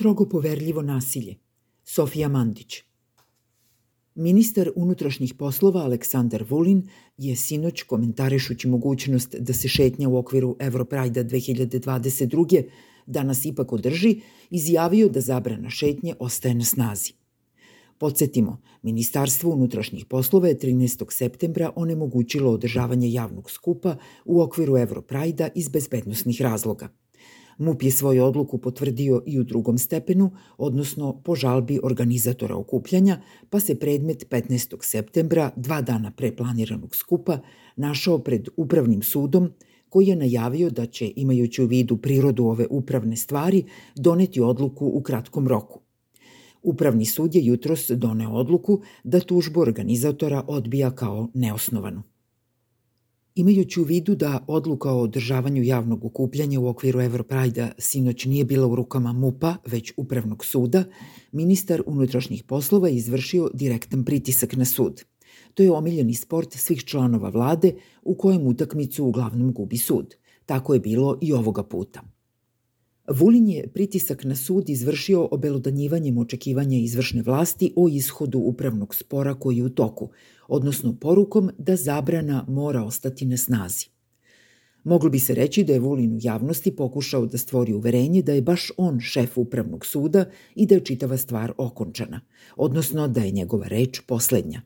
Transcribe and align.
strogo 0.00 0.28
poverljivo 0.28 0.82
nasilje. 0.82 1.34
Sofija 1.84 2.28
Mandić. 2.28 2.82
Ministar 4.14 4.70
unutrašnjih 4.76 5.34
poslova 5.34 5.80
Aleksandar 5.80 6.44
Vulin 6.48 6.88
je 7.18 7.36
sinoć 7.36 7.82
komentarišući 7.82 8.68
mogućnost 8.68 9.34
da 9.38 9.52
se 9.52 9.68
šetnja 9.68 10.08
u 10.08 10.16
okviru 10.16 10.56
Evroprajda 10.58 11.24
2022. 11.24 12.62
danas 13.06 13.44
ipak 13.44 13.72
održi, 13.72 14.20
izjavio 14.50 15.08
da 15.08 15.20
zabrana 15.20 15.70
šetnje 15.70 16.14
ostaje 16.18 16.54
na 16.54 16.64
snazi. 16.64 17.12
Podsjetimo, 17.98 18.60
Ministarstvo 18.82 19.52
unutrašnjih 19.52 20.06
poslova 20.06 20.48
je 20.48 20.58
13. 20.58 21.12
septembra 21.12 21.72
onemogućilo 21.76 22.52
održavanje 22.52 23.12
javnog 23.12 23.50
skupa 23.50 23.96
u 24.24 24.40
okviru 24.40 24.78
Evroprajda 24.78 25.48
iz 25.54 25.68
bezbednostnih 25.68 26.40
razloga– 26.40 26.88
MUP 27.60 27.82
je 27.82 27.90
svoju 27.90 28.24
odluku 28.24 28.58
potvrdio 28.58 29.22
i 29.26 29.40
u 29.40 29.44
drugom 29.44 29.78
stepenu, 29.78 30.30
odnosno 30.58 31.20
po 31.24 31.34
žalbi 31.34 31.80
organizatora 31.82 32.56
okupljanja, 32.56 33.20
pa 33.50 33.60
se 33.60 33.74
predmet 33.74 34.26
15. 34.30 34.76
septembra, 34.80 35.50
dva 35.56 35.82
dana 35.82 36.10
pre 36.10 36.36
planiranog 36.36 36.96
skupa, 36.96 37.38
našao 37.76 38.18
pred 38.18 38.48
Upravnim 38.56 39.02
sudom, 39.02 39.50
koji 39.88 40.06
je 40.06 40.16
najavio 40.16 40.70
da 40.70 40.86
će, 40.86 41.12
imajući 41.16 41.62
u 41.62 41.66
vidu 41.66 41.96
prirodu 41.96 42.44
ove 42.44 42.66
upravne 42.70 43.16
stvari, 43.16 43.64
doneti 43.96 44.40
odluku 44.40 44.86
u 44.86 45.02
kratkom 45.02 45.48
roku. 45.48 45.80
Upravni 46.62 47.04
sud 47.04 47.34
je 47.34 47.46
jutros 47.46 47.90
doneo 47.90 48.30
odluku 48.30 48.80
da 49.04 49.20
tužbu 49.20 49.60
organizatora 49.60 50.44
odbija 50.46 50.90
kao 50.90 51.28
neosnovanu. 51.34 52.09
Imajući 53.34 53.80
u 53.80 53.84
vidu 53.84 54.14
da 54.14 54.44
odluka 54.48 54.92
o 54.92 55.00
održavanju 55.00 55.62
javnog 55.62 56.04
okupljanja 56.04 56.60
u 56.60 56.68
okviru 56.68 57.00
Evroprajda 57.00 57.72
sinoć 57.78 58.24
nije 58.24 58.44
bila 58.44 58.66
u 58.66 58.74
rukama 58.74 59.12
MUPA, 59.12 59.56
već 59.66 59.92
Upravnog 59.96 60.44
suda, 60.44 60.84
ministar 61.32 61.82
unutrašnjih 61.86 62.44
poslova 62.44 62.88
je 62.88 62.96
izvršio 62.96 63.50
direktan 63.54 64.04
pritisak 64.04 64.56
na 64.56 64.64
sud. 64.64 65.04
To 65.54 65.62
je 65.62 65.72
omiljeni 65.72 66.14
sport 66.14 66.52
svih 66.52 66.84
članova 66.84 67.28
vlade 67.28 67.74
u 68.02 68.14
kojem 68.14 68.46
utakmicu 68.46 69.04
uglavnom 69.04 69.52
gubi 69.52 69.76
sud. 69.76 70.14
Tako 70.46 70.74
je 70.74 70.80
bilo 70.80 71.18
i 71.20 71.32
ovoga 71.32 71.62
puta. 71.62 72.02
Vulin 73.12 73.48
je 73.48 73.68
pritisak 73.68 74.24
na 74.24 74.36
sud 74.36 74.68
izvršio 74.68 75.28
obelodanjivanjem 75.30 76.18
očekivanja 76.18 76.78
izvršne 76.78 77.22
vlasti 77.22 77.72
o 77.76 77.88
ishodu 77.88 78.38
upravnog 78.38 78.94
spora 78.94 79.34
koji 79.34 79.56
je 79.56 79.64
u 79.64 79.68
toku, 79.68 80.10
odnosno 80.48 80.96
porukom 81.00 81.50
da 81.58 81.76
zabrana 81.76 82.44
mora 82.48 82.82
ostati 82.82 83.26
na 83.26 83.36
snazi. 83.36 83.86
Moglo 84.84 85.10
bi 85.10 85.18
se 85.18 85.34
reći 85.34 85.64
da 85.64 85.72
je 85.72 85.80
Vulin 85.80 86.12
u 86.12 86.18
javnosti 86.22 86.76
pokušao 86.76 87.26
da 87.26 87.38
stvori 87.38 87.72
uverenje 87.72 88.22
da 88.22 88.32
je 88.32 88.42
baš 88.42 88.70
on 88.76 89.00
šef 89.00 89.38
upravnog 89.38 89.86
suda 89.86 90.24
i 90.54 90.66
da 90.66 90.74
je 90.74 90.84
čitava 90.84 91.16
stvar 91.16 91.52
okončana, 91.58 92.20
odnosno 92.56 93.08
da 93.08 93.20
je 93.20 93.30
njegova 93.30 93.66
reč 93.66 94.00
poslednja. 94.06 94.62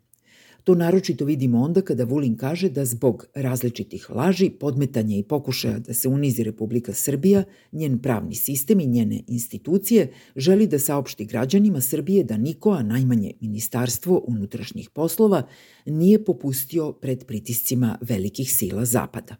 To 0.65 0.75
naročito 0.75 1.25
vidimo 1.25 1.61
onda 1.61 1.81
kada 1.81 2.05
Vulin 2.05 2.37
kaže 2.37 2.69
da 2.71 2.85
zbog 2.85 3.27
različitih 3.35 4.11
laži, 4.11 4.51
podmetanja 4.51 5.17
i 5.17 5.23
pokušaja 5.23 5.79
da 5.79 5.95
se 5.95 6.09
unizi 6.09 6.43
Republika 6.45 6.93
Srbija, 6.93 7.45
njen 7.73 7.99
pravni 7.99 8.35
sistem 8.35 8.81
i 8.81 8.87
njene 8.87 9.21
institucije, 9.27 10.13
želi 10.37 10.67
da 10.67 10.79
saopšti 10.79 11.25
građanima 11.25 11.81
Srbije 11.81 12.25
da 12.25 12.37
niko, 12.37 12.71
a 12.71 12.83
najmanje 12.83 13.33
Ministarstvo 13.41 14.25
unutrašnjih 14.27 14.91
poslova, 14.91 15.43
nije 15.87 16.25
popustio 16.25 16.93
pred 16.93 17.25
pritiscima 17.25 17.99
velikih 18.01 18.53
sila 18.53 18.85
Zapada. 18.85 19.37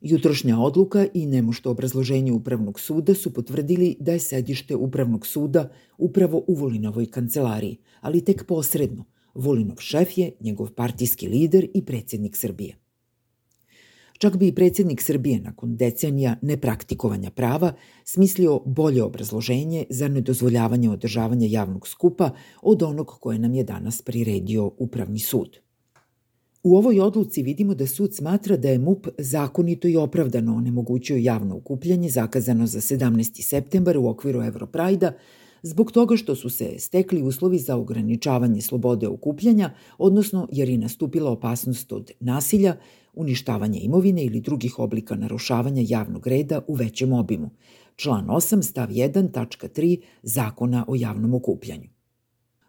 Jutrošnja 0.00 0.58
odluka 0.58 1.06
i 1.14 1.26
nemošto 1.26 1.70
obrazloženje 1.70 2.32
Upravnog 2.32 2.80
suda 2.80 3.14
su 3.14 3.34
potvrdili 3.34 3.96
da 4.00 4.12
je 4.12 4.18
sedište 4.18 4.76
Upravnog 4.76 5.26
suda 5.26 5.70
upravo 5.98 6.44
u 6.46 6.54
Vulinovoj 6.54 7.06
kancelariji, 7.06 7.76
ali 8.00 8.24
tek 8.24 8.44
posredno, 8.46 9.04
Vulinov 9.34 9.76
šef 9.78 10.18
je 10.18 10.32
njegov 10.40 10.70
partijski 10.70 11.28
lider 11.28 11.68
i 11.74 11.84
predsjednik 11.84 12.36
Srbije. 12.36 12.76
Čak 14.18 14.36
bi 14.36 14.48
i 14.48 14.54
predsjednik 14.54 15.00
Srbije 15.02 15.40
nakon 15.40 15.76
decenija 15.76 16.36
nepraktikovanja 16.42 17.30
prava 17.30 17.72
smislio 18.04 18.60
bolje 18.66 19.02
obrazloženje 19.02 19.84
za 19.90 20.08
nedozvoljavanje 20.08 20.90
održavanja 20.90 21.46
javnog 21.46 21.88
skupa 21.88 22.30
od 22.62 22.82
onog 22.82 23.06
koje 23.20 23.38
nam 23.38 23.54
je 23.54 23.64
danas 23.64 24.02
priredio 24.02 24.70
Upravni 24.78 25.18
sud. 25.18 25.64
U 26.62 26.76
ovoj 26.76 27.00
odluci 27.00 27.42
vidimo 27.42 27.74
da 27.74 27.86
sud 27.86 28.14
smatra 28.14 28.56
da 28.56 28.68
je 28.68 28.78
MUP 28.78 29.06
zakonito 29.18 29.88
i 29.88 29.96
opravdano 29.96 30.56
onemogućio 30.56 31.16
javno 31.16 31.56
okupljanje 31.56 32.08
zakazano 32.08 32.66
za 32.66 32.80
17. 32.80 33.42
septembar 33.42 33.98
u 33.98 34.08
okviru 34.08 34.42
Evroprajda, 34.42 35.12
zbog 35.66 35.92
toga 35.92 36.16
što 36.16 36.34
su 36.34 36.50
se 36.50 36.74
stekli 36.78 37.22
uslovi 37.22 37.58
za 37.58 37.76
ograničavanje 37.76 38.60
slobode 38.60 39.08
okupljanja, 39.08 39.70
odnosno 39.98 40.48
jer 40.52 40.68
je 40.68 40.78
nastupila 40.78 41.30
opasnost 41.30 41.92
od 41.92 42.10
nasilja, 42.20 42.76
uništavanja 43.14 43.78
imovine 43.78 44.24
ili 44.24 44.40
drugih 44.40 44.78
oblika 44.78 45.16
narušavanja 45.16 45.82
javnog 45.86 46.26
reda 46.26 46.60
u 46.66 46.74
većem 46.74 47.12
obimu. 47.12 47.50
Član 47.96 48.26
8 48.26 48.62
stav 48.62 48.88
1 48.88 49.32
tačka 49.32 49.68
3 49.68 50.00
Zakona 50.22 50.84
o 50.88 50.94
javnom 50.94 51.34
okupljanju. 51.34 51.88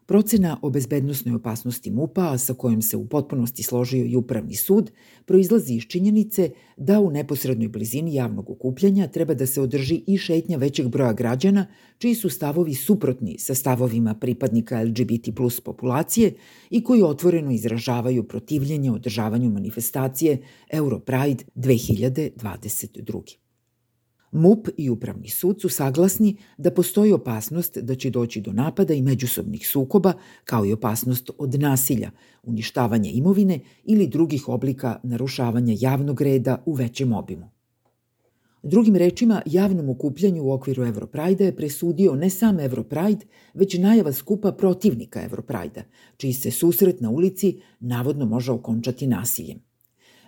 Procena 0.05 0.59
o 0.61 0.69
bezbednostnoj 0.69 1.35
opasnosti 1.35 1.91
MUPA, 1.91 2.37
sa 2.37 2.53
kojom 2.53 2.81
se 2.81 2.97
u 2.97 3.05
potpunosti 3.05 3.63
složio 3.63 4.05
i 4.05 4.15
Upravni 4.15 4.55
sud, 4.55 4.91
proizlazi 5.25 5.73
iz 5.73 5.83
činjenice 5.83 6.49
da 6.77 6.99
u 6.99 7.11
neposrednoj 7.11 7.67
blizini 7.67 8.13
javnog 8.13 8.49
okupljanja 8.49 9.07
treba 9.07 9.33
da 9.33 9.45
se 9.45 9.61
održi 9.61 10.03
i 10.07 10.17
šetnja 10.17 10.57
većeg 10.57 10.87
broja 10.87 11.13
građana, 11.13 11.67
čiji 11.97 12.15
su 12.15 12.29
stavovi 12.29 12.73
suprotni 12.73 13.39
sa 13.39 13.55
stavovima 13.55 14.13
pripadnika 14.13 14.83
LGBT 14.83 15.35
plus 15.35 15.61
populacije 15.61 16.33
i 16.69 16.83
koji 16.83 17.01
otvoreno 17.01 17.51
izražavaju 17.51 18.23
protivljenje 18.23 18.91
održavanju 18.91 19.49
manifestacije 19.49 20.37
Europride 20.71 21.43
2022. 21.55 23.44
MUP 24.35 24.67
i 24.77 24.89
Upravni 24.89 25.29
sud 25.29 25.61
su 25.61 25.69
saglasni 25.69 26.37
da 26.57 26.71
postoji 26.71 27.13
opasnost 27.13 27.77
da 27.77 27.95
će 27.95 28.09
doći 28.09 28.41
do 28.41 28.53
napada 28.53 28.93
i 28.93 29.01
međusobnih 29.01 29.67
sukoba, 29.67 30.13
kao 30.43 30.65
i 30.65 30.73
opasnost 30.73 31.29
od 31.37 31.59
nasilja, 31.59 32.11
uništavanja 32.43 33.09
imovine 33.09 33.59
ili 33.83 34.07
drugih 34.07 34.49
oblika 34.49 34.99
narušavanja 35.03 35.75
javnog 35.79 36.21
reda 36.21 36.63
u 36.65 36.73
većem 36.73 37.13
obimu. 37.13 37.49
Drugim 38.63 38.95
rečima, 38.95 39.41
javnom 39.45 39.89
okupljanju 39.89 40.43
u 40.43 40.51
okviru 40.51 40.83
Evroprajda 40.83 41.43
je 41.43 41.55
presudio 41.55 42.15
ne 42.15 42.29
sam 42.29 42.59
Evroprajd, 42.59 43.23
već 43.53 43.77
najava 43.77 44.13
skupa 44.13 44.51
protivnika 44.51 45.21
Evroprajda, 45.21 45.83
čiji 46.17 46.33
se 46.33 46.51
susret 46.51 47.01
na 47.01 47.09
ulici 47.09 47.61
navodno 47.79 48.25
može 48.25 48.51
okončati 48.51 49.07
nasiljem. 49.07 49.59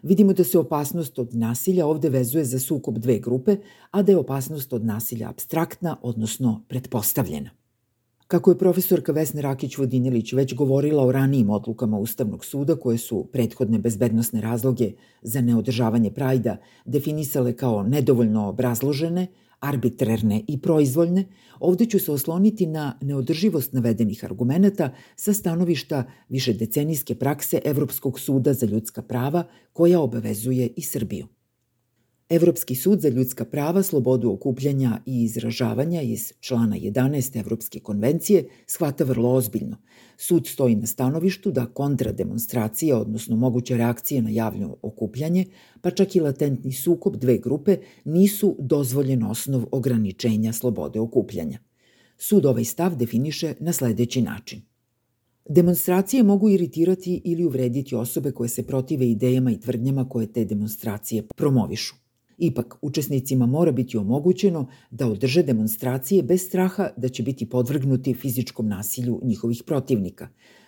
Vidimo 0.03 0.33
da 0.33 0.43
se 0.43 0.59
opasnost 0.59 1.19
od 1.19 1.35
nasilja 1.35 1.85
ovde 1.85 2.09
vezuje 2.09 2.45
za 2.45 2.59
sukob 2.59 2.97
dve 2.97 3.19
grupe, 3.19 3.57
a 3.91 4.01
da 4.01 4.11
je 4.11 4.17
opasnost 4.17 4.73
od 4.73 4.85
nasilja 4.85 5.29
abstraktna, 5.29 5.97
odnosno 6.01 6.63
pretpostavljena. 6.67 7.49
Kako 8.27 8.51
je 8.51 8.57
profesorka 8.57 9.11
Vesna 9.11 9.41
Rakić-Vodinilić 9.41 10.35
već 10.35 10.55
govorila 10.55 11.03
o 11.03 11.11
ranijim 11.11 11.49
odlukama 11.49 11.97
Ustavnog 11.97 12.45
suda 12.45 12.75
koje 12.75 12.97
su 12.97 13.29
prethodne 13.31 13.79
bezbednostne 13.79 14.41
razloge 14.41 14.91
za 15.21 15.41
neodržavanje 15.41 16.11
prajda 16.11 16.57
definisale 16.85 17.53
kao 17.53 17.83
nedovoljno 17.83 18.47
obrazložene, 18.47 19.27
arbitrerne 19.59 20.43
i 20.47 20.61
proizvoljne, 20.61 21.25
ovde 21.59 21.85
ću 21.85 21.99
se 21.99 22.11
osloniti 22.11 22.65
na 22.65 22.97
neodrživost 23.01 23.73
navedenih 23.73 24.25
argumenta 24.25 24.93
sa 25.15 25.33
stanovišta 25.33 26.03
višedecenijske 26.29 27.15
prakse 27.15 27.61
Evropskog 27.65 28.19
suda 28.19 28.53
za 28.53 28.65
ljudska 28.65 29.01
prava 29.01 29.43
koja 29.73 29.99
obavezuje 30.01 30.69
i 30.75 30.81
Srbiju. 30.81 31.27
Evropski 32.29 32.75
sud 32.75 33.01
za 33.01 33.09
ljudska 33.09 33.45
prava, 33.45 33.83
slobodu 33.83 34.31
okupljanja 34.31 35.01
i 35.05 35.23
izražavanja 35.23 36.01
iz 36.01 36.33
člana 36.39 36.75
11 36.75 37.39
Evropske 37.39 37.79
konvencije 37.79 38.49
shvata 38.65 39.03
vrlo 39.03 39.33
ozbiljno. 39.33 39.77
Sud 40.17 40.47
stoji 40.47 40.75
na 40.75 40.87
stanovištu 40.87 41.51
da 41.51 41.65
kontrademonstracije, 41.65 42.95
odnosno 42.95 43.35
moguće 43.35 43.77
reakcije 43.77 44.21
na 44.21 44.29
javno 44.29 44.77
okupljanje, 44.81 45.45
pa 45.81 45.91
čak 45.91 46.15
i 46.15 46.19
latentni 46.19 46.71
sukob 46.71 47.15
dve 47.15 47.37
grupe, 47.37 47.77
nisu 48.05 48.55
dozvoljen 48.59 49.23
osnov 49.23 49.63
ograničenja 49.71 50.53
slobode 50.53 50.99
okupljanja. 50.99 51.59
Sud 52.17 52.45
ovaj 52.45 52.63
stav 52.63 52.95
definiše 52.95 53.53
na 53.59 53.73
sledeći 53.73 54.21
način. 54.21 54.61
Demonstracije 55.49 56.23
mogu 56.23 56.49
iritirati 56.49 57.21
ili 57.25 57.45
uvrediti 57.45 57.95
osobe 57.95 58.31
koje 58.31 58.49
se 58.49 58.67
protive 58.67 59.09
idejama 59.09 59.51
i 59.51 59.59
tvrdnjama 59.59 60.09
koje 60.09 60.33
te 60.33 60.45
demonstracije 60.45 61.23
promovišu. 61.35 62.06
Ipak, 62.37 62.75
učesnicima 62.81 63.45
mora 63.45 63.71
biti 63.71 63.97
omogućeno 63.97 64.67
da 64.91 65.07
održe 65.07 65.43
demonstracije 65.43 66.23
bez 66.23 66.41
straha 66.41 66.89
da 66.97 67.09
će 67.09 67.23
biti 67.23 67.49
podvrgnuti 67.49 68.13
fizičkom 68.13 68.67
nasilju 68.67 69.19
njihovih 69.23 69.63
protivnika. 69.65 70.27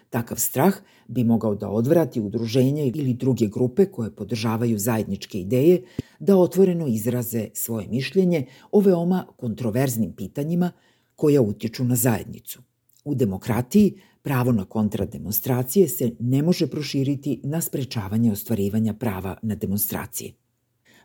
Takav 0.10 0.38
strah 0.38 0.74
bi 1.08 1.24
mogao 1.24 1.56
da 1.56 1.70
odvrati 1.70 2.22
udruženje 2.22 2.88
ili 2.96 3.14
druge 3.14 3.48
grupe 3.48 3.86
koje 3.86 4.16
podržavaju 4.16 4.80
zajedničke 4.80 5.40
ideje 5.40 5.84
da 6.20 6.38
otvoreno 6.38 6.88
izraze 6.88 7.48
svoje 7.54 7.88
mišljenje 7.88 8.46
o 8.72 8.80
veoma 8.80 9.26
kontroverznim 9.38 10.14
pitanjima 10.14 10.72
koja 11.16 11.42
utiču 11.42 11.84
na 11.84 11.96
zajednicu. 11.96 12.62
U 13.06 13.16
demokratiji 13.16 14.00
pravo 14.22 14.52
na 14.52 14.66
kontrademonstracije 14.66 15.88
se 15.88 16.12
ne 16.20 16.42
može 16.42 16.68
proširiti 16.68 17.42
na 17.44 17.62
sprečavanje 17.62 18.32
ostvarivanja 18.32 18.94
prava 18.94 19.38
na 19.42 19.56
demonstracije. 19.56 20.34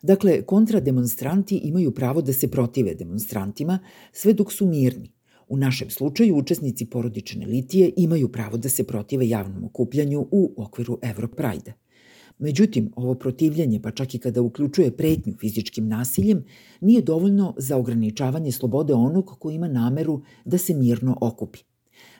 Dakle, 0.04 0.42
kontrademonstranti 0.42 1.56
imaju 1.56 1.90
pravo 1.90 2.22
da 2.22 2.32
se 2.32 2.48
protive 2.50 2.94
demonstrantima 2.94 3.78
sve 4.12 4.32
dok 4.32 4.52
su 4.52 4.66
mirni. 4.66 5.12
U 5.48 5.56
našem 5.56 5.90
slučaju 5.90 6.36
učesnici 6.36 6.86
porodične 6.86 7.46
litije 7.46 7.92
imaju 7.96 8.28
pravo 8.28 8.56
da 8.56 8.68
se 8.68 8.84
protive 8.84 9.28
javnom 9.28 9.64
okupljanju 9.64 10.26
u 10.30 10.54
okviru 10.56 10.98
Evroprajda. 11.02 11.72
Međutim, 12.38 12.90
ovo 12.96 13.14
protivljenje, 13.14 13.80
pa 13.82 13.90
čak 13.90 14.14
i 14.14 14.18
kada 14.18 14.42
uključuje 14.42 14.96
pretnju 14.96 15.34
fizičkim 15.40 15.88
nasiljem, 15.88 16.44
nije 16.80 17.02
dovoljno 17.02 17.54
za 17.58 17.76
ograničavanje 17.76 18.52
slobode 18.52 18.94
onog 18.94 19.36
ko 19.38 19.50
ima 19.50 19.68
nameru 19.68 20.22
da 20.44 20.58
se 20.58 20.74
mirno 20.74 21.18
okupi. 21.20 21.58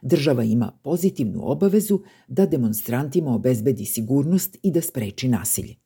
Država 0.03 0.45
ima 0.45 0.73
pozitivnu 0.83 1.41
obavezu 1.43 2.01
da 2.29 2.47
demonstrantima 2.47 3.35
obezbedi 3.35 3.85
sigurnost 3.85 4.59
i 4.63 4.71
da 4.71 4.81
spreči 4.81 5.29
nasilje. 5.29 5.84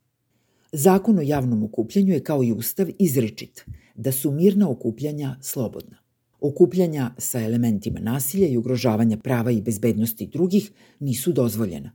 Zakon 0.72 1.18
o 1.18 1.22
javnom 1.22 1.64
okupljanju 1.64 2.14
je 2.14 2.24
kao 2.24 2.44
i 2.44 2.52
ustav 2.52 2.88
izričit 2.98 3.64
da 3.94 4.12
su 4.12 4.30
mirna 4.30 4.70
okupljanja 4.70 5.36
slobodna. 5.40 5.96
Okupljanja 6.40 7.10
sa 7.18 7.40
elementima 7.40 8.00
nasilja 8.00 8.46
i 8.46 8.56
ugrožavanja 8.56 9.16
prava 9.16 9.50
i 9.50 9.62
bezbednosti 9.62 10.26
drugih 10.26 10.70
nisu 11.00 11.32
dozvoljena. 11.32 11.92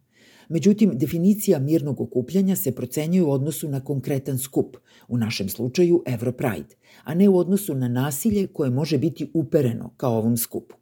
Međutim, 0.50 0.92
definicija 0.94 1.60
mirnog 1.60 2.02
okupljanja 2.02 2.56
se 2.56 2.75
procenjuje 2.75 3.24
u 3.24 3.31
odnosu 3.31 3.70
na 3.70 3.84
konkretan 3.84 4.38
skup, 4.38 4.78
u 5.08 5.18
našem 5.18 5.50
slučaju 5.50 6.04
Europride, 6.06 6.76
a 7.04 7.14
ne 7.14 7.30
u 7.30 7.38
odnosu 7.38 7.76
na 7.76 7.88
nasilje 7.88 8.48
koje 8.48 8.69
može 8.69 8.98
biti 8.98 9.31
upereno 9.34 9.94
kao 9.98 10.18
ovom 10.18 10.38
skupu. 10.38 10.76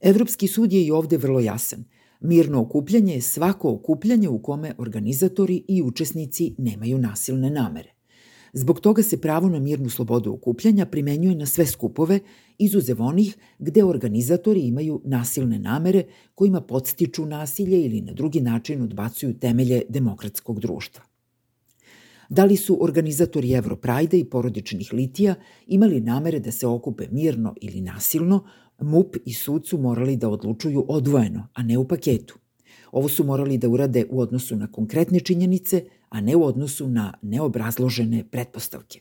Evropski 0.00 0.48
sud 0.48 0.72
je 0.72 0.86
i 0.86 0.90
ovde 0.90 1.16
vrlo 1.16 1.40
jasan. 1.40 1.84
Mirno 2.22 2.60
okupljanje 2.60 3.14
je 3.14 3.20
svako 3.20 3.72
okupljanje 3.72 4.28
u 4.28 4.42
kome 4.42 4.74
organizatori 4.78 5.64
i 5.68 5.82
učesnici 5.82 6.54
nemaju 6.58 6.98
nasilne 6.98 7.50
namere. 7.50 7.92
Zbog 8.52 8.80
toga 8.80 9.02
se 9.02 9.20
pravo 9.20 9.48
na 9.48 9.58
mirnu 9.58 9.88
slobodu 9.88 10.32
okupljanja 10.32 10.86
primenjuje 10.86 11.34
na 11.36 11.46
sve 11.46 11.66
skupove, 11.66 12.20
izuzev 12.58 13.02
onih 13.02 13.36
gde 13.58 13.84
organizatori 13.84 14.60
imaju 14.60 15.00
nasilne 15.04 15.58
namere 15.58 16.04
kojima 16.34 16.60
podstiču 16.60 17.26
nasilje 17.26 17.84
ili 17.84 18.00
na 18.00 18.12
drugi 18.12 18.40
način 18.40 18.82
odbacuju 18.82 19.38
temelje 19.38 19.82
demokratskog 19.88 20.60
društva. 20.60 21.04
Da 22.28 22.44
li 22.44 22.56
su 22.56 22.78
organizatori 22.84 23.52
Evroprajda 23.52 24.16
i 24.16 24.24
porodičnih 24.24 24.92
litija 24.92 25.34
imali 25.66 26.00
namere 26.00 26.38
da 26.40 26.52
se 26.52 26.66
okupe 26.66 27.08
mirno 27.10 27.54
ili 27.60 27.80
nasilno, 27.80 28.44
MUP 28.82 29.16
i 29.24 29.32
sud 29.32 29.66
su 29.66 29.78
morali 29.78 30.16
da 30.16 30.28
odlučuju 30.28 30.84
odvojeno, 30.88 31.48
a 31.54 31.62
ne 31.62 31.78
u 31.78 31.88
paketu. 31.88 32.38
Ovo 32.92 33.08
su 33.08 33.24
morali 33.24 33.58
da 33.58 33.68
urade 33.68 34.06
u 34.10 34.20
odnosu 34.20 34.56
na 34.56 34.72
konkretne 34.72 35.20
činjenice, 35.20 35.84
a 36.08 36.20
ne 36.20 36.36
u 36.36 36.44
odnosu 36.44 36.88
na 36.88 37.14
neobrazložene 37.22 38.24
pretpostavke. 38.30 39.00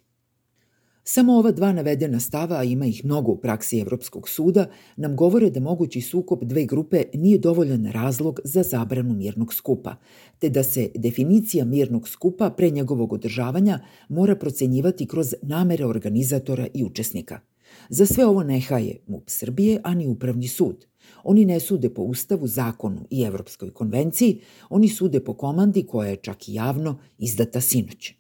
Samo 1.04 1.33
ova 1.33 1.51
dva 1.51 1.74
navedena 1.74 2.19
stava, 2.19 2.56
a 2.56 2.63
ima 2.63 2.86
ih 2.86 3.06
mnogo 3.06 3.31
u 3.31 3.38
praksi 3.38 3.80
Evropskog 3.80 4.30
suda, 4.30 4.69
nam 4.98 5.16
govore 5.16 5.50
da 5.50 5.60
mogući 5.60 6.01
sukob 6.01 6.44
dve 6.44 6.66
grupe 6.66 7.04
nije 7.13 7.38
dovoljan 7.38 7.86
razlog 7.86 8.39
za 8.44 8.63
zabranu 8.63 9.13
mirnog 9.13 9.54
skupa, 9.54 9.95
te 10.39 10.50
da 10.50 10.63
se 10.63 10.89
definicija 10.95 11.66
mirnog 11.66 12.07
skupa 12.07 12.50
pre 12.50 12.69
njegovog 12.69 13.13
održavanja 13.13 13.80
mora 14.10 14.36
procenjivati 14.36 15.06
kroz 15.06 15.36
namere 15.42 15.86
organizatora 15.86 16.68
i 16.74 16.83
učesnika– 16.83 17.39
Za 17.94 18.06
sve 18.06 18.26
ovo 18.26 18.44
ne 18.44 18.60
haje 18.60 18.98
MUP 19.08 19.24
Srbije, 19.28 19.80
ani 19.84 20.08
Upravni 20.08 20.48
sud. 20.48 20.86
Oni 21.24 21.46
ne 21.46 21.60
sude 21.60 21.90
po 21.90 22.02
Ustavu, 22.02 22.48
zakonu 22.48 23.06
i 23.10 23.22
Evropskoj 23.22 23.72
konvenciji, 23.74 24.40
oni 24.70 24.88
sude 24.90 25.20
po 25.20 25.34
komandi 25.34 25.84
koja 25.84 26.10
je 26.10 26.16
čak 26.16 26.50
i 26.50 26.54
javno 26.54 27.00
izdata 27.18 27.62
sinoć. 27.62 28.14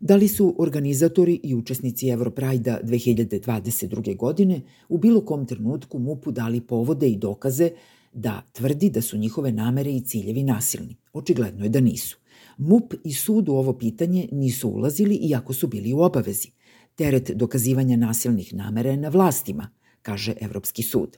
Da 0.00 0.16
li 0.16 0.28
su 0.28 0.54
organizatori 0.58 1.40
i 1.42 1.54
učesnici 1.54 2.08
Evroprajda 2.08 2.80
2022. 2.84 4.16
godine 4.16 4.60
u 4.88 4.98
bilo 4.98 5.20
kom 5.24 5.46
trenutku 5.46 5.98
MUP-u 5.98 6.32
dali 6.32 6.60
povode 6.60 7.08
i 7.08 7.16
dokaze 7.16 7.70
da 8.12 8.42
tvrdi 8.52 8.90
da 8.90 9.02
su 9.02 9.18
njihove 9.18 9.52
namere 9.52 9.92
i 9.92 10.00
ciljevi 10.00 10.42
nasilni? 10.42 10.96
Očigledno 11.12 11.64
je 11.64 11.68
da 11.68 11.80
nisu. 11.80 12.18
MUP 12.58 12.94
i 13.04 13.12
sud 13.12 13.48
u 13.48 13.52
ovo 13.52 13.78
pitanje 13.78 14.28
nisu 14.32 14.68
ulazili 14.68 15.14
iako 15.14 15.52
su 15.52 15.66
bili 15.66 15.92
u 15.92 16.00
obavezi. 16.00 16.59
Teret 17.00 17.30
dokazivanja 17.30 17.96
nasilnih 17.96 18.54
namera 18.54 18.90
je 18.90 18.96
na 18.96 19.08
vlastima, 19.08 19.70
kaže 20.02 20.34
Evropski 20.40 20.82
sud. 20.82 21.16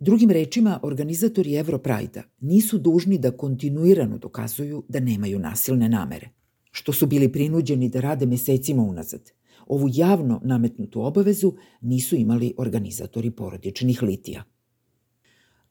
Drugim 0.00 0.30
rečima, 0.30 0.80
organizatori 0.82 1.54
Evroprajda 1.54 2.22
nisu 2.40 2.78
dužni 2.78 3.18
da 3.18 3.30
kontinuirano 3.30 4.18
dokazuju 4.18 4.82
da 4.88 5.00
nemaju 5.00 5.38
nasilne 5.38 5.88
namere, 5.88 6.28
što 6.70 6.92
su 6.92 7.06
bili 7.06 7.32
prinuđeni 7.32 7.88
da 7.88 8.00
rade 8.00 8.26
mesecima 8.26 8.82
unazad. 8.82 9.30
Ovu 9.66 9.88
javno 9.92 10.40
nametnutu 10.44 11.02
obavezu 11.02 11.52
nisu 11.80 12.16
imali 12.16 12.54
organizatori 12.56 13.30
porodičnih 13.30 14.02
litija. 14.02 14.44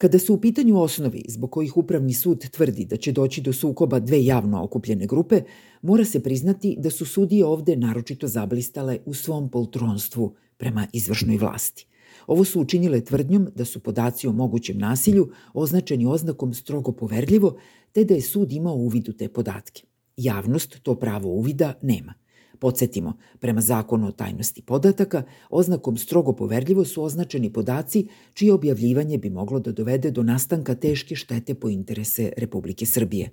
Kada 0.00 0.18
su 0.18 0.34
u 0.34 0.40
pitanju 0.40 0.80
osnovi 0.80 1.24
zbog 1.28 1.50
kojih 1.50 1.76
Upravni 1.76 2.14
sud 2.14 2.50
tvrdi 2.50 2.84
da 2.84 2.96
će 2.96 3.12
doći 3.12 3.40
do 3.40 3.52
sukoba 3.52 3.98
dve 4.00 4.24
javno 4.24 4.62
okupljene 4.62 5.06
grupe, 5.06 5.42
mora 5.82 6.04
se 6.04 6.22
priznati 6.22 6.76
da 6.78 6.90
su 6.90 7.06
sudije 7.06 7.46
ovde 7.46 7.76
naročito 7.76 8.28
zablistale 8.28 8.98
u 9.06 9.14
svom 9.14 9.50
poltronstvu 9.50 10.34
prema 10.56 10.86
izvršnoj 10.92 11.36
vlasti. 11.36 11.86
Ovo 12.26 12.44
su 12.44 12.60
učinile 12.60 13.04
tvrdnjom 13.04 13.48
da 13.54 13.64
su 13.64 13.80
podaci 13.80 14.26
o 14.26 14.32
mogućem 14.32 14.78
nasilju 14.78 15.30
označeni 15.54 16.06
oznakom 16.06 16.54
strogo 16.54 16.92
poverljivo, 16.92 17.56
te 17.92 18.04
da 18.04 18.14
je 18.14 18.22
sud 18.22 18.52
imao 18.52 18.74
uvid 18.74 19.08
u 19.08 19.12
te 19.12 19.28
podatke. 19.28 19.82
Javnost 20.16 20.82
to 20.82 20.94
pravo 20.94 21.28
uvida 21.28 21.74
nema. 21.82 22.19
Podsjetimo, 22.60 23.12
prema 23.38 23.60
zakonu 23.60 24.08
o 24.08 24.12
tajnosti 24.12 24.62
podataka, 24.62 25.22
oznakom 25.50 25.96
strogo 25.96 26.32
poverljivo 26.32 26.84
su 26.84 27.02
označeni 27.02 27.52
podaci 27.52 28.06
čije 28.34 28.52
objavljivanje 28.52 29.18
bi 29.18 29.30
moglo 29.30 29.60
da 29.60 29.72
dovede 29.72 30.10
do 30.10 30.22
nastanka 30.22 30.74
teške 30.74 31.16
štete 31.16 31.54
po 31.54 31.68
interese 31.68 32.32
Republike 32.36 32.86
Srbije. 32.86 33.30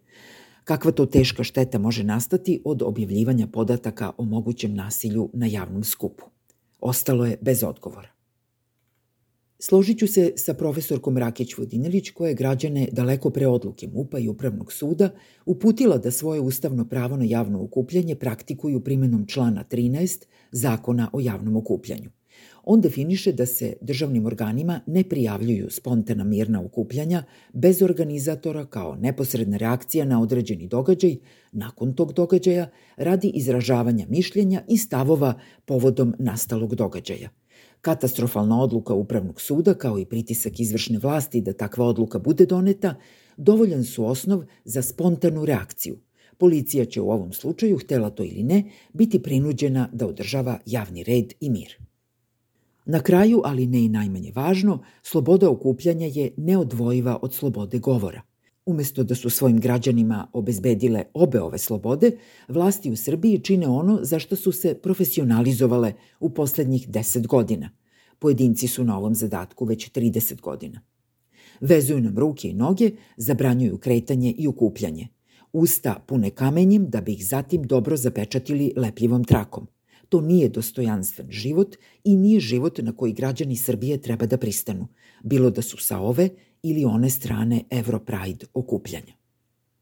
Kakva 0.64 0.92
to 0.92 1.06
teška 1.06 1.44
šteta 1.44 1.80
može 1.80 2.04
nastati 2.04 2.62
od 2.66 2.82
objavljivanja 2.82 3.48
podataka 3.48 4.12
o 4.18 4.26
mogućem 4.26 4.76
nasilju 4.76 5.30
na 5.34 5.46
javnom 5.46 5.84
skupu? 5.84 6.26
Ostalo 6.80 7.26
je 7.26 7.38
bez 7.42 7.64
odgovora. 7.64 8.17
Složit 9.60 10.00
ću 10.00 10.08
se 10.08 10.34
sa 10.36 10.54
profesorkom 10.54 11.18
Rakić 11.18 11.58
Vodinilić 11.58 12.10
koja 12.10 12.30
je 12.30 12.36
građane 12.36 12.88
daleko 12.92 13.30
pre 13.30 13.48
odluke 13.48 13.88
MUPA 13.88 14.20
i 14.20 14.28
Upravnog 14.30 14.74
suda 14.74 15.10
uputila 15.46 15.98
da 15.98 16.12
svoje 16.12 16.42
ustavno 16.42 16.86
pravo 16.86 17.18
na 17.18 17.26
javno 17.26 17.64
okupljanje 17.64 18.16
praktikuju 18.16 18.84
primenom 18.84 19.26
člana 19.28 19.64
13 19.72 20.26
Zakona 20.52 21.10
o 21.14 21.20
javnom 21.20 21.56
okupljanju. 21.56 22.10
On 22.64 22.82
definiše 22.82 23.32
da 23.32 23.46
se 23.46 23.74
državnim 23.82 24.26
organima 24.26 24.80
ne 24.88 25.04
prijavljuju 25.04 25.70
spontana 25.70 26.24
mirna 26.24 26.62
okupljanja 26.62 27.24
bez 27.54 27.82
organizatora 27.82 28.66
kao 28.66 28.96
neposredna 28.96 29.58
reakcija 29.58 30.06
na 30.06 30.22
određeni 30.22 30.68
događaj 30.68 31.16
nakon 31.52 31.94
tog 31.94 32.14
događaja 32.14 32.70
radi 32.98 33.32
izražavanja 33.34 34.06
mišljenja 34.10 34.64
i 34.68 34.78
stavova 34.78 35.40
povodom 35.66 36.14
nastalog 36.20 36.76
događaja– 36.76 37.30
Katastrofalna 37.82 38.62
odluka 38.62 38.94
Upravnog 38.94 39.42
suda, 39.42 39.74
kao 39.74 40.00
i 40.00 40.06
pritisak 40.06 40.60
izvršne 40.60 41.00
vlasti 41.00 41.42
da 41.42 41.54
takva 41.54 41.86
odluka 41.86 42.20
bude 42.20 42.46
doneta, 42.46 42.96
dovoljan 43.38 43.84
su 43.84 44.06
osnov 44.06 44.44
za 44.66 44.82
spontanu 44.82 45.46
reakciju. 45.46 45.98
Policija 46.38 46.86
će 46.86 47.02
u 47.02 47.12
ovom 47.12 47.34
slučaju, 47.34 47.78
htela 47.78 48.10
to 48.10 48.24
ili 48.24 48.44
ne, 48.44 48.64
biti 48.94 49.24
prinuđena 49.24 49.90
da 49.94 50.08
održava 50.08 50.60
javni 50.66 51.04
red 51.04 51.34
i 51.40 51.50
mir. 51.50 51.78
Na 52.86 53.00
kraju, 53.00 53.42
ali 53.46 53.68
ne 53.68 53.86
i 53.86 53.90
najmanje 53.90 54.32
važno, 54.36 54.84
sloboda 55.04 55.50
okupljanja 55.50 56.08
je 56.08 56.34
neodvojiva 56.38 57.20
od 57.22 57.34
slobode 57.34 57.80
govora. 57.80 58.22
Umesto 58.68 59.04
da 59.04 59.16
su 59.16 59.30
svojim 59.30 59.60
građanima 59.60 60.28
obezbedile 60.34 61.04
obe 61.14 61.42
ove 61.42 61.58
slobode, 61.58 62.12
vlasti 62.48 62.92
u 62.92 62.96
Srbiji 62.96 63.40
čine 63.40 63.68
ono 63.68 64.00
za 64.02 64.20
što 64.20 64.36
su 64.36 64.52
se 64.52 64.74
profesionalizovale 64.74 65.94
u 66.20 66.30
poslednjih 66.30 66.90
10 66.90 67.28
godina. 67.28 67.70
Pojedinci 68.20 68.68
su 68.68 68.84
na 68.84 68.98
ovom 68.98 69.16
zadatku 69.16 69.66
već 69.66 69.92
30 69.92 70.42
godina. 70.42 70.82
Vezuju 71.62 72.02
nam 72.02 72.18
ruke 72.18 72.50
i 72.50 72.54
noge, 72.54 72.92
zabranjuju 73.18 73.78
kretanje 73.78 74.32
i 74.38 74.48
okupljanje. 74.48 75.08
Usta 75.54 76.04
pune 76.08 76.30
kamenjem 76.30 76.90
da 76.90 77.02
bi 77.02 77.14
ih 77.14 77.28
zatim 77.28 77.64
dobro 77.64 77.98
zapečatili 77.98 78.74
lepljivom 78.76 79.24
trakom. 79.24 79.68
To 80.10 80.22
nije 80.22 80.50
dostojanstven 80.50 81.28
život 81.32 81.76
i 82.04 82.16
nije 82.16 82.40
život 82.40 82.78
na 82.78 82.92
koji 82.92 83.14
građani 83.14 83.56
Srbije 83.56 84.02
treba 84.02 84.26
da 84.26 84.38
pristanu, 84.38 84.88
bilo 85.24 85.50
da 85.50 85.62
su 85.62 85.78
sa 85.78 86.00
ove 86.00 86.30
ili 86.64 86.86
one 86.86 87.10
strane 87.10 87.64
Europride 87.70 88.46
okupljanja. 88.54 89.17